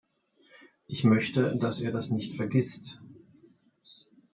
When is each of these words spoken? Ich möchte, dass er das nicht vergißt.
Ich 0.87 1.03
möchte, 1.03 1.55
dass 1.59 1.81
er 1.81 1.91
das 1.91 2.09
nicht 2.09 2.33
vergißt. 2.35 2.99